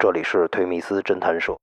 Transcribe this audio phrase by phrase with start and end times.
[0.00, 1.58] 这里是推密斯侦探社。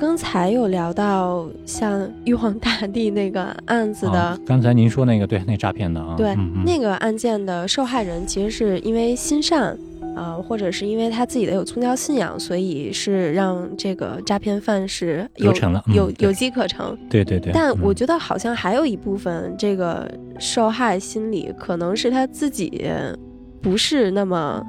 [0.00, 6.64] 刚才有聊到像玉皇大帝那个案子的，啊刚才您说那个对那诈骗的啊，对、嗯嗯。
[6.64, 9.76] 那个案件的受害人，其实是因为心善，
[10.16, 16.96] 呃，或者是因为他自己的有宗教信仰，所以是让这个诈骗犯是有得逞了嗯有有机可乘。
[17.10, 22.90] 对对对，但我嗯觉得好像还有一部分这个受害心理可能是他自己
[23.60, 24.64] 不是那么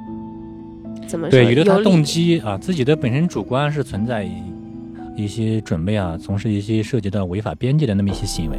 [1.08, 4.30] 怎么说，对，有的他动机啊，自己的本身主观是存在
[5.16, 8.58] 一些准备啊，从事一些涉及到违法边界的那么一些行为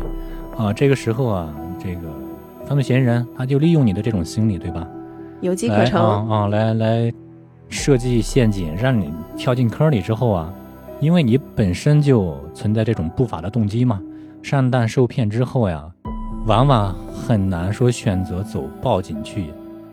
[0.57, 2.01] 啊，这个时候啊，这个
[2.67, 4.87] 犯罪嫌疑人他就利用你的这种心理，对吧？
[5.41, 6.01] 有机可来乘。
[6.01, 7.13] 啊啊，来来
[7.69, 10.53] 设计陷阱，让你跳进坑里之后啊，
[11.01, 14.01] 因为你本身就存在这种不法的动机嘛，
[14.43, 15.85] 上当受骗之后呀，
[16.47, 16.95] 往往
[17.27, 19.47] 很难说选择走报警去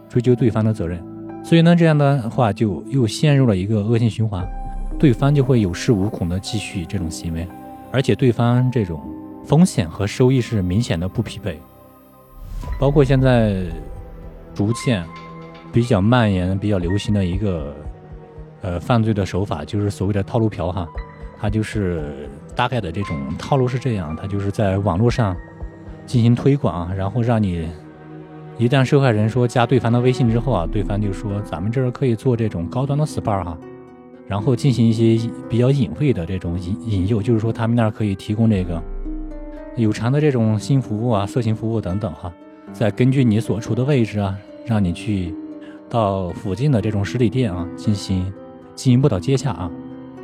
[0.09, 1.02] 追究对方的责任，
[1.44, 4.45] 所以呢，这样的话就又陷入了一个恶性循环，
[5.00, 7.47] 对方就会有恃无恐的继续这种行为，
[7.92, 9.02] 而且对方这种
[9.45, 11.58] 风险和收益是明显的不匹配，
[12.78, 13.64] 包括现在
[14.53, 15.06] 逐渐
[15.72, 17.73] 比较蔓延、比较流行的一个
[18.61, 20.86] 呃犯罪的手法，就是所谓的套路嫖哈。
[21.41, 25.34] 它就是大概的这种套路是这样，它就是在网络上
[26.06, 27.69] 进行推广，然后让你
[28.58, 33.58] 一旦受害人说加对方的微信之后啊，对方就说咱们这儿可以做这种高端的 SPA 哈，
[34.30, 38.81] 然后进行一些比较隐晦的这种引引诱，就是说他们那儿可以提供这个
[39.75, 42.31] 有偿的这种性服务啊、色情服务等等哈。
[42.72, 45.33] 再根据你所处的位置啊，让你去
[45.89, 48.31] 到附近的这种实体店啊，进行
[48.75, 49.72] 进一步的接洽啊。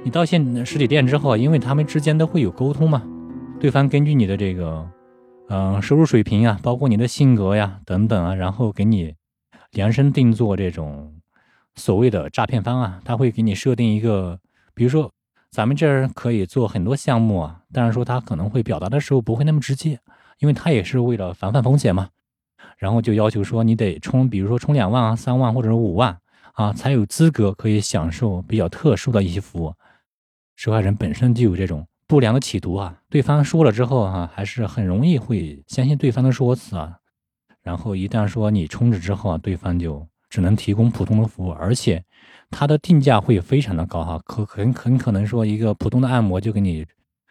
[0.03, 3.01] 你到现实体店之后啊，因为他们之间都会有沟通嘛，
[3.59, 4.87] 对方根据你的这个
[5.49, 9.15] 嗯、收入水平啊，包括你的性格呀等等啊，然后给你
[9.71, 11.14] 量身定做这种
[11.75, 14.39] 所谓的诈骗方啊，他会给你设定一个，
[14.73, 15.11] 比如说
[15.51, 19.99] 咱们这儿可以做很多项目啊，但是说他可能会表达的时候不会那么直接，
[20.39, 22.09] 因为他也是为了防范风险嘛。
[22.77, 26.17] 然后就要求说你得充，比如说充两万啊、三万或者是五万
[26.53, 29.73] 啊，才有资格可以享受比较特殊的一些服务。
[30.55, 36.97] 受害人本身就有这种不良的企图啊，对方说了之后啊，还是很容易会相信对方的说辞啊。
[37.61, 42.03] 然后一旦说你充值之后啊，对方就只能提供普通的服务，而且
[42.49, 46.85] 它的定价会非常的高哈，可很很可能说一个普通的按摩就给你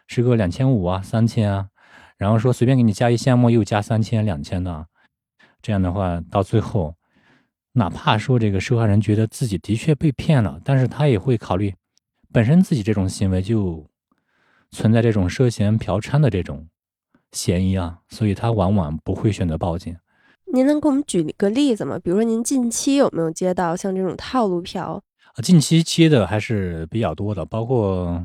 [0.06, 1.68] 是个两千五啊、三千啊，
[2.16, 4.86] 然后说随便给你加一项目又加三千、两千的。
[5.60, 6.94] 这样的话，到最后，
[7.72, 11.74] 哪怕说这个受害人觉得自己的确被骗了，但是他也会考虑，
[12.32, 13.86] 本身自己这种行为就
[14.70, 16.66] 存在这种涉嫌嫖娼的这种
[17.32, 19.94] 嫌疑啊，所以他往往不会选择报警。
[20.54, 21.98] 您能给我们举个例子吗？
[21.98, 25.02] 比如说您近期有没有接到像这种套路嫖？
[25.34, 28.24] 啊，近期接的还是比较多的，包括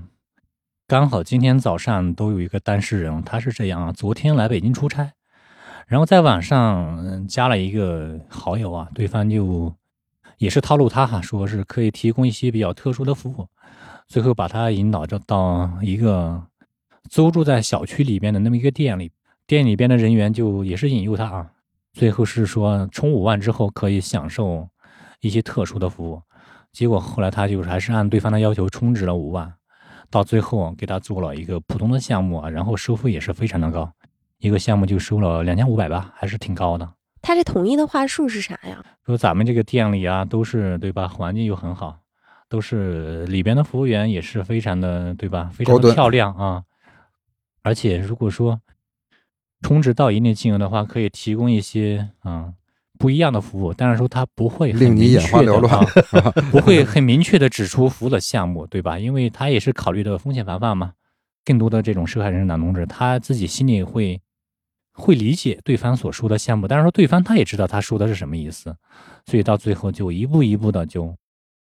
[0.88, 5.12] 刚好今天早上都有一个当事人，他是这样啊，昨天来北京出差，
[5.88, 9.74] 然后在网上加了一个好友啊，对方就
[10.38, 13.48] 也是套路他哈，说是可以提供一些比较特殊的服务，
[14.08, 16.44] 最后把他引导着到一个
[17.10, 19.12] 租住在小区里边的那么一个店里，
[19.48, 21.52] 店里边的人员就也是引诱他啊，
[21.94, 24.68] 最后是说充五万之后可以享受
[25.22, 26.22] 一些特殊的服务。
[26.72, 29.52] 结果后来他就是还是按对方的要求充值了五万，
[30.10, 33.92] 到最后给他做了一个普通的项目啊，然后收费也是非常的高，
[34.38, 36.88] 一个项目就收了两千五百吧，还是挺高的。
[37.22, 38.82] 他这统一的话术是啥呀？
[39.06, 41.98] 说咱们这个店里啊，都是对吧，环境又很好，
[42.48, 46.64] 都是里边的服务员也是非常的对吧，非常的漂亮啊。
[47.64, 48.62] 而且如果说
[49.62, 52.54] 充值到一定金额的话，可以提供一些啊、
[52.98, 55.86] 不一样的服务，但是说它不会很令你明眼花缭乱，
[56.52, 58.98] 不会很明确的指出服务的项目，对吧？
[58.98, 60.94] 因为他也是考虑的风险防范嘛。
[61.46, 64.22] 更多的这种受害人男同志，他自己心里会
[64.94, 68.76] 会理解对方所说的项目，但是说对方他也知道他说的是什么意思，
[69.26, 71.16] 所以到最后就一步一步的就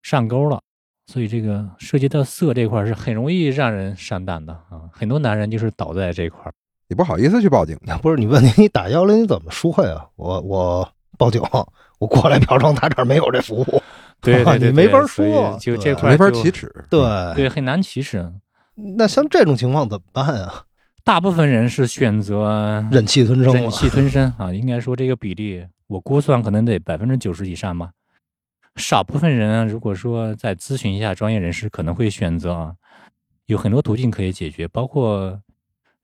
[0.02, 0.60] 上钩了。
[1.06, 6.54] 所以这个涉及到色这块是很容易让人上当的啊，很多男人就是倒在这块儿。
[6.88, 7.98] 也不好意思去报警的。
[8.00, 10.06] 不是你问题，你打幺零你怎么说呀？
[10.16, 11.42] 我我报警，
[12.00, 13.82] 我过来嫖娼，他这儿没有这服务。
[14.22, 16.72] 对对对， 你没法说就这块儿没法就启齿。
[16.90, 17.00] 对，
[17.36, 18.32] 对，很难启齿。
[18.98, 20.64] 那像这种情况怎么办啊？
[21.04, 27.92] 大部分人是选择忍气吞声忍气吞声啊，应该说这个比例，我估算可能得百分之九十以上吧。
[28.76, 32.74] 少部分人如果说再咨询一下专业人士，可能会选择啊，
[33.46, 35.40] 有很多途径可以解决，包括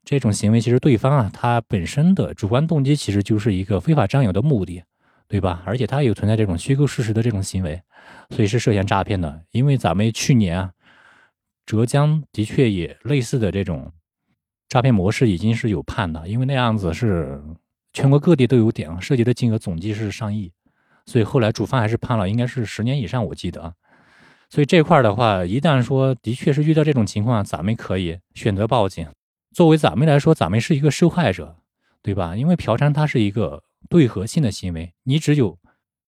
[0.05, 4.83] 这种行为，其实对方啊，他本身的主观动机其实就是一个非法占有的目的，
[5.27, 5.63] 对吧？
[5.65, 7.81] 而且他有存在这种虚构事实的这种行为，
[8.29, 9.41] 所以是涉嫌诈骗的。
[9.51, 10.71] 因为咱们去年啊，
[11.65, 13.91] 浙江的确也类似的这种
[14.67, 17.41] 诈骗模式已经是有判的，因为那样子是
[17.93, 20.51] 全国各地都有点，涉及的金额总计是上亿。
[21.05, 23.73] 所以后来主犯还是判了，应该是十年以上，我记得。
[24.49, 29.07] 所以这块的话，一旦说的确是遇到这种情况，咱们可以选择报警。
[29.53, 31.55] 作为咱们来说，咱们是一个受害者，
[32.01, 32.35] 对吧？
[32.35, 35.57] 因为嫖娼它是一个对合性的行为，你只有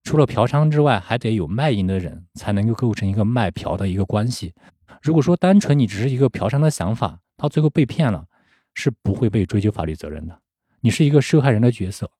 [0.02, 4.52] 除了嫖娼之外，还得有卖淫的人才能够构成一个卖嫖的一个关系。
[5.00, 8.26] 如果说单纯你只是一个嫖娼的想法，到最后被骗了，
[8.74, 10.40] 是不会被追究法律责任的。
[10.80, 12.10] 你是一个受害人的角色。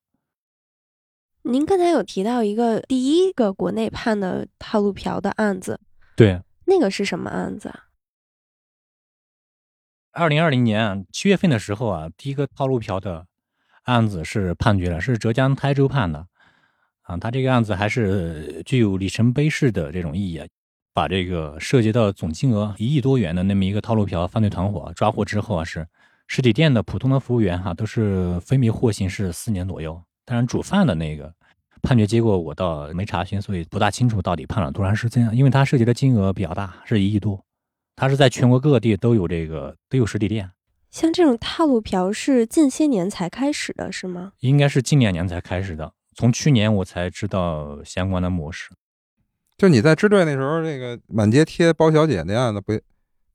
[1.43, 5.79] 您刚才有提到一个第一个国内判的套路嫖的案子，
[6.15, 7.86] 对，那个是什么案子啊？
[10.17, 13.27] 二零二零年七月份的时候啊，第一个套路嫖的
[13.83, 16.25] 案子是判决了，是浙江台州判的，
[17.03, 20.47] 啊，他这个案子还是具有里程碑式的这种意义啊，
[20.91, 25.87] 把这个涉及到总金额一亿多元的那么一个套路嫖犯罪团伙抓获之后啊，是
[26.25, 30.01] 实体店的普通的服务员哈，都是分别获刑是四年左右。
[30.25, 31.31] 当然，主犯的那个
[31.83, 35.29] 判决结果我倒没查询，所以不大清楚到底判了多长时间。
[35.31, 37.39] 因为它涉及的金额比较大，是一亿多。
[37.97, 40.51] 它是在全国各地都有这个都有实体店。
[40.89, 44.31] 像这种套路嫖是近些年才开始的，是吗？
[44.39, 45.91] 应该是近两年才开始的。
[46.15, 48.69] 从去年我才知道相关的模式。
[49.57, 52.79] 就你在支队那时候，那个满街贴包小姐那样子，不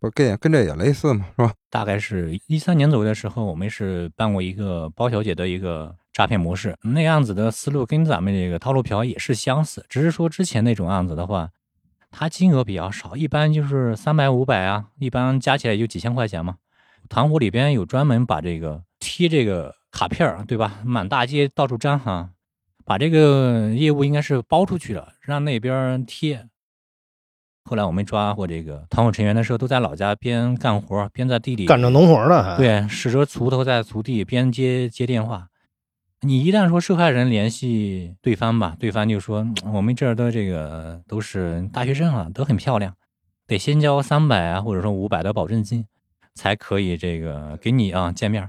[0.01, 1.27] 不跟跟这也类似吗？
[1.37, 1.53] 是吧？
[1.69, 5.95] 大概是一三年左右的时候，我们是办过一个包小姐的一个。
[6.15, 11.49] 诈骗模式那样子的思路跟咱们这个套路嫖也是相似，只是说之前那种案子的话，
[12.13, 16.57] 它金额比较少，一般就是三百五百啊，一般加起来就几千块钱嘛。
[17.09, 20.81] 团伙里边有专门把这个贴这个卡片儿，对吧？
[20.85, 22.31] 满大街到处粘哈，
[22.85, 26.47] 把这个业务应该是包出去了，让那边贴。
[27.65, 35.49] 后来我们抓获这个团伙成员的时候，都在老家边干活边在地里干着农活呢，对，使着锄头在锄地边接接电话。
[36.25, 42.95] 你一旦说受害人联系对方吧，对方就说我们这儿的这个都是大学生啊，都很漂亮，
[43.49, 45.85] 得先交三百啊，或者说五百的保证金，
[46.33, 48.49] 才可以这个给你啊见面。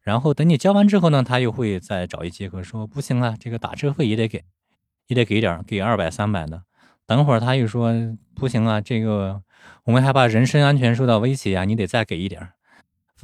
[0.00, 4.42] 然后等你交完之后呢，他又会再找一借口说不行啊，这个打车费也得给，
[5.08, 6.62] 也得给点，给二百三百的。
[7.06, 7.92] 等会儿他又说
[8.34, 9.42] 不行啊，这个
[9.84, 12.48] 我们还怕人身安全受到威胁啊，你得再给一点。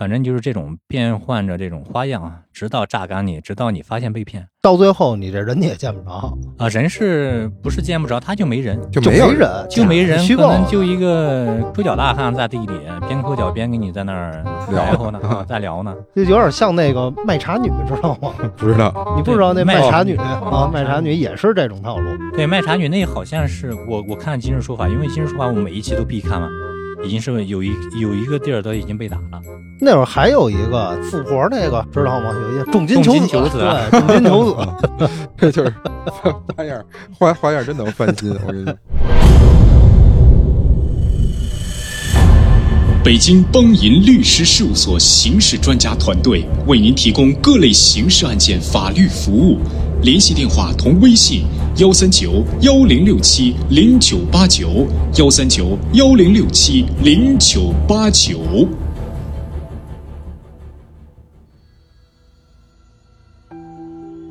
[0.01, 8.19] 反正就是这种变换着这种花样啊，直到榨干你，直到你发现被骗，到最后你这人你也见不着啊，人是不是见不着？
[8.19, 18.33] 他就没人，就没有人，就没人，可能就一个抠脚大汉在地里边抠脚边跟你在那儿聊活呢，在聊呢，就有点像那个卖茶女，知道吗？
[18.57, 20.71] 不知道，你不知道那卖茶女啊？
[20.73, 22.11] 卖茶女也是这种套路。
[22.33, 26.49] 对，卖茶女那好像是我我看今日说法，因为今日说法我每一期都必看嘛。
[27.05, 29.41] 已经是有一有一个地儿都已经被打了。
[29.81, 32.33] 那会儿还有一个富婆，那个知道吗？
[32.35, 33.13] 有一个重金求
[33.49, 34.57] 子，对，重金求子，
[35.39, 35.73] 这就是
[36.57, 36.85] 花样，
[37.19, 38.31] 花花样真能翻新。
[38.47, 38.75] 我跟你说，
[43.03, 49.59] 北京邦银律师事务所刑事专家团队为您提供各类刑事案件法律服务。
[50.03, 51.45] 联系电话同微信：
[51.77, 54.87] 幺三九幺零六七零九八九，
[55.17, 58.39] 幺三九幺零六七零九八九。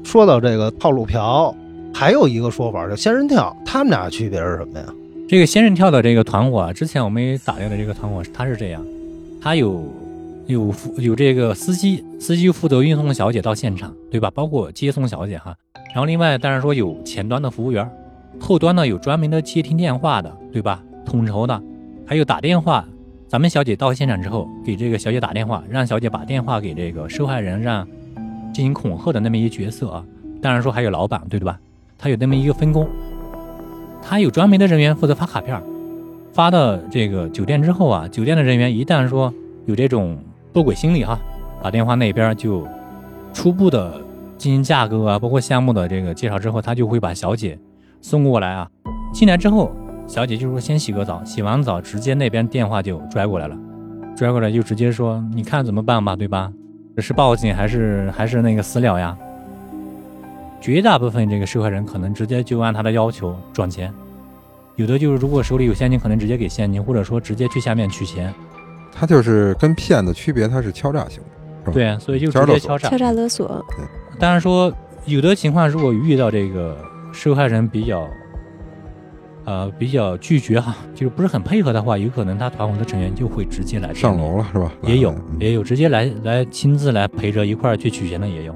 [0.03, 1.55] 说到这个套路嫖，
[1.93, 4.85] 还有一个说法叫仙人跳，他们俩区别是什么呀？
[5.27, 8.85] 这个仙人跳的这个团伙，之前我们也打掉的这个团伙，他是这样，
[9.41, 9.81] 他有
[10.49, 14.31] 有有这个司机，司机负责运送小姐到现场，对吧？
[14.33, 15.55] 包括接送小姐哈。
[15.89, 17.87] 然后另外当然说有前端的服务员，
[18.39, 20.83] 后端呢有专门的接听电话的，对吧？
[21.05, 21.61] 统筹的，
[22.03, 22.83] 还有打电话。
[23.27, 27.87] 咱们小姐到现场之后，给这个小姐打电话，让小姐把电话给这个受害人，让
[28.51, 30.03] 进行恐吓的那么一个角色啊。
[30.41, 31.59] 当然说还有老板，对吧？
[31.95, 32.89] 他有那么一个分工，
[34.01, 35.61] 他有专门的人员负责发卡片，
[36.33, 39.31] 发到这个酒店之后啊，酒店的人员一旦说
[39.67, 40.17] 有这种
[40.53, 41.19] 多轨心理哈，
[41.61, 42.67] 打电话那边就
[43.33, 44.01] 初步的。
[44.39, 47.59] 进行价格啊，包括项目的这个介绍之后，他就会把小姐
[47.99, 48.69] 送过来啊。
[49.11, 49.69] 进来之后，
[50.07, 53.57] 小姐就说先洗个澡，洗完澡直接那边电话就拽过来了，
[54.15, 56.49] 拽过来就直接说你看怎么办吧，对吧？
[56.99, 59.17] 是报警还是还是那个私了呀？
[60.61, 63.93] 绝大部分这个受害人可能直接就按他的要求转钱，
[64.77, 68.33] 有的就是如果手里有现金，可能直接给现金，或者说直接去下面取钱。
[68.91, 71.71] 他就是跟骗子区别，他是敲诈型的。
[71.71, 72.97] 对，所以就敲诈勒索直接敲诈敲。
[72.97, 73.65] 诈勒索，
[74.19, 74.71] 当然说，
[75.05, 76.77] 有的情况如果遇到这个
[77.11, 78.07] 受害人比较，
[79.45, 84.71] 呃，比较拒绝哈，就是不是很配合的话，有可能他团伙的成员就会直接来上楼了是吧？
[84.83, 88.55] 也有嗯也有直接来来亲自来陪着一块儿去取钱的也有。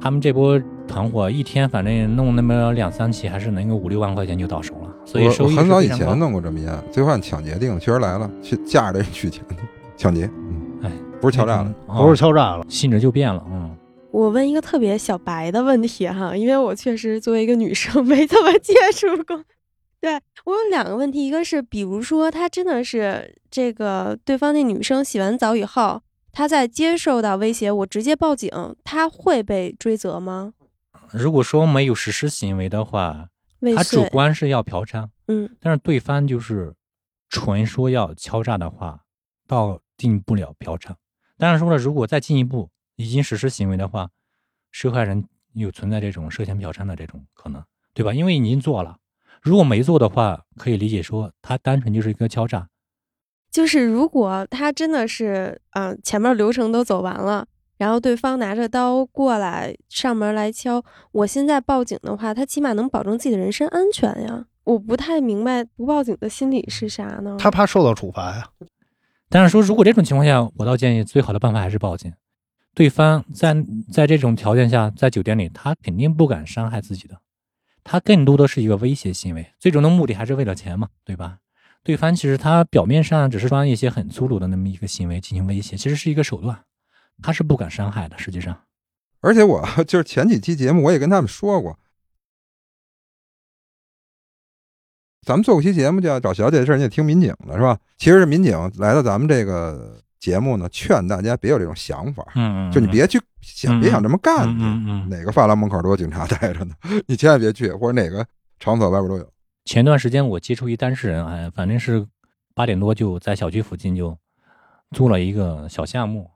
[0.00, 4.73] 他们这波团伙一天反正弄那么两三起，还是能够五六万块钱就到手了，
[5.14, 9.54] 所以我收益我很早以前弄过这么一案，最后按抢劫定，确实来了，去架着人取钱的
[9.96, 10.90] 抢劫，嗯，哎，
[11.20, 13.76] 不是敲诈了，哦不是敲诈了，性质就变了，嗯。
[14.10, 19.44] 我问一个特别小白的问题哈，因为我确实作为一个女生没怎么接触过。
[20.00, 26.02] 对我有两个问题，一个是比如说他真的是这个对方那女生洗完澡以后，
[26.32, 28.50] 她在接受到威胁，我直接报警，
[28.82, 30.52] 她会被追责吗？
[31.12, 33.33] 如果说没有实施行为的话，未
[33.72, 36.74] 他主，观是要嫖娼，嗯，但是对方就是
[37.28, 39.04] 纯说要敲诈的话，
[39.46, 40.94] 到定不了嫖娼。
[41.38, 44.10] 当然说了，如果再进一步已经实施行为的话，
[44.72, 48.12] 受害人有存在这种涉嫌嫖娼的这种可能，对吧？
[48.12, 48.98] 因为已经做了，
[49.40, 52.68] 如果没做的话，可以理解说他单纯就是一个敲诈。
[53.50, 57.46] 就是如果他真的是，嗯、前面流程都走完了，
[57.84, 64.46] 然后对方拿着刀过来上门来敲，我现在报警的话，他起码能保证自己的人身安全呀。
[64.64, 67.36] 我不太明白不报警的心理是啥呢？
[67.38, 68.48] 他怕受到处罚呀。
[69.28, 72.10] 但是说，如果这种情况下，我倒建议最好的办法还是报警。
[72.74, 73.54] 对方在
[73.92, 77.18] 在这种条件下，在酒店里，他肯定不敢伤害自己的，
[77.84, 81.36] 他更多的是一个威胁行为，最终的目的还是为了钱嘛，对吧？
[81.82, 86.58] 对方其实他表面上只是装一些很粗鲁的那么一个行为进行威胁，其实是一个手段，
[87.22, 88.18] 他是不敢伤害的。
[88.18, 88.58] 实际上，
[89.20, 91.78] 而且我 就是前几期节目我也跟他们说过，
[95.22, 97.78] 咱们做过期节目叫找小姐的事儿，你也听民警的是吧？
[97.96, 105.08] 其实是民警来到咱们这个节目呢，劝大家别有这种想法，嗯嗯就你别去想，嗯别想这么干嗯嗯嗯。
[105.08, 106.74] 哪个发廊门口都有警察待着呢，
[107.06, 108.26] 你千万别去，或者哪个
[108.58, 109.32] 场所外边都有。
[109.64, 112.06] 前段时间我接触一当事人，哎，反正是
[112.54, 114.16] 八点多就在小区附近就
[114.90, 116.30] 租了一个小项目，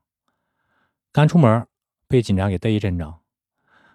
[1.13, 1.67] 刚出门
[2.07, 3.15] 被警察给逮一阵着，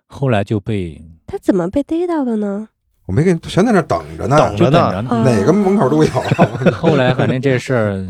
[0.06, 2.70] 后来就被他怎么被逮到的呢？
[3.06, 5.10] 我没给你，全在那儿等着呢，等着呢就等着呢。
[5.10, 6.10] 啊哪个门口都有，
[6.74, 8.08] 后来反正这事儿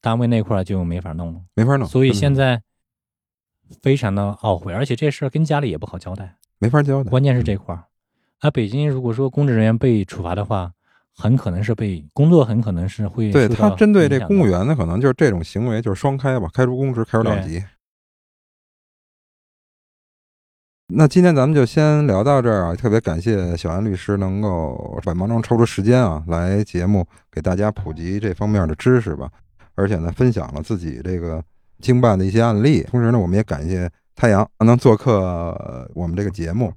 [0.00, 1.86] 单位那块儿就没法弄了，没法弄。
[1.88, 2.62] 所以现在
[3.82, 7.10] 非常的懊悔，而且这事儿跟家里也不好交代，没法交代。
[7.10, 7.84] 关键是这块儿。
[8.40, 10.70] 而北京如果说公职人员被处罚的话，
[11.12, 17.60] 很可能是被工作，很可能是会对他针对这公务员呢，可能就是这种行为，就是双开吧，开除公职，开除党籍。
[20.90, 22.74] 那今天咱们就先聊到这儿啊！
[22.74, 29.28] 特别感谢小安律师能够百忙中抽出时间啊，来节目给大家普及这方面的知识吧，
[29.74, 31.44] 而且呢，分享了自己这个
[31.78, 32.82] 经办的一些案例。
[32.84, 36.72] 同时呢，我们也感谢太阳能做客呃我们这个节目。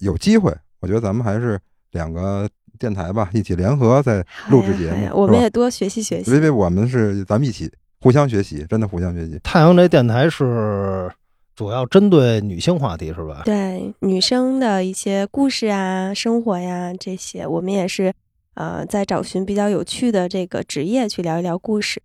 [0.00, 1.56] 有机会，我觉得咱们还是
[1.92, 2.48] 两个
[2.80, 6.40] 电台吧，一起联合在录制节目我们也多学习学习因。
[6.40, 9.38] 为我们是咱们一起互相学习，真的互相学习。
[9.44, 11.08] 太阳这电台是
[11.54, 13.42] 主要针对女性话题是吧？
[13.44, 18.12] 对女生的一些故事啊、生活呀这些，我们也是
[18.54, 22.02] 呃在找寻比较有趣的这个职业去聊一聊故事。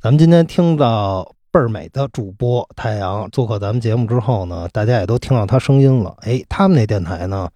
[0.00, 6.16] 咱们今天听到倍儿美的主播太阳做客咱们节目之后呢，大家也都听到她声音了。
[6.20, 7.50] 哎，他们那电台呢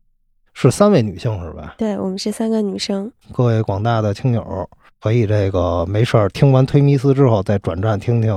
[0.53, 1.77] 是三位女性是吧？
[1.79, 4.69] 对我们是三个女生，各位广大的听友
[5.01, 8.35] 可以这个没事儿听完推迷思之后再转战听听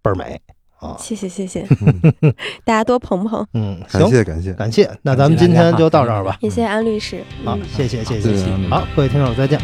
[0.00, 0.40] 倍儿美
[0.80, 0.96] 啊。
[0.98, 4.90] 谢谢谢谢，嗯， 大家多捧捧，嗯，感行，谢感谢，感谢。
[5.02, 6.36] 那咱们今天就到这儿吧。
[6.40, 7.22] 谢谢安律师。
[7.44, 8.46] 好嗯，谢谢谢谢。
[8.68, 9.58] 好，各位听友再见。